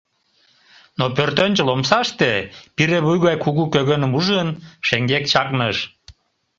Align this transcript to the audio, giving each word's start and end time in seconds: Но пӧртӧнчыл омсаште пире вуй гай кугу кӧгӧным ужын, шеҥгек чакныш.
Но 0.97 1.05
пӧртӧнчыл 1.15 1.67
омсаште 1.75 2.31
пире 2.75 2.99
вуй 3.05 3.17
гай 3.25 3.35
кугу 3.43 3.63
кӧгӧным 3.73 4.11
ужын, 4.19 4.49
шеҥгек 4.87 5.23
чакныш. 5.31 5.77